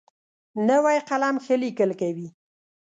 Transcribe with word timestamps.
نوی 0.67 0.97
قلم 1.09 1.35
ښه 1.43 1.55
لیکل 1.61 1.91
کوي 2.01 2.27